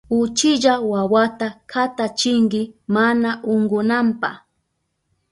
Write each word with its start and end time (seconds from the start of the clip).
Uchilla 0.19 0.79
wawata 0.91 1.47
katachinki 1.71 2.61
mana 2.87 3.43
unkunanpa. 3.43 4.31